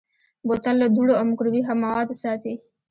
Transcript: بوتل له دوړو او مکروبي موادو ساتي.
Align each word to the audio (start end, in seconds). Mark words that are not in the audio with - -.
بوتل 0.47 0.75
له 0.81 0.87
دوړو 0.95 1.13
او 1.19 1.25
مکروبي 1.31 1.61
موادو 1.83 2.15
ساتي. 2.23 2.53